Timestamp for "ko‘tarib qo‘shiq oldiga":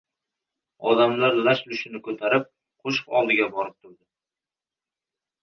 2.07-3.49